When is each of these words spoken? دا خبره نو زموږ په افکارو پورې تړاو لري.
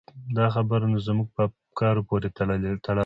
دا 0.37 0.45
خبره 0.55 0.85
نو 0.91 0.97
زموږ 1.07 1.27
په 1.35 1.41
افکارو 1.49 2.07
پورې 2.09 2.27
تړاو 2.37 2.61
لري. 2.63 2.79